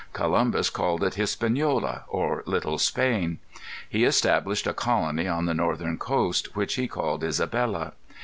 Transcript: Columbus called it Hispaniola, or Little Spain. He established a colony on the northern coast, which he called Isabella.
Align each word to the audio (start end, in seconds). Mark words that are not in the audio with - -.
Columbus 0.13 0.71
called 0.71 1.03
it 1.03 1.13
Hispaniola, 1.13 2.05
or 2.07 2.41
Little 2.47 2.79
Spain. 2.79 3.37
He 3.87 4.03
established 4.03 4.65
a 4.65 4.73
colony 4.73 5.27
on 5.27 5.45
the 5.45 5.53
northern 5.53 5.99
coast, 5.99 6.55
which 6.55 6.73
he 6.73 6.87
called 6.87 7.23
Isabella. 7.23 7.93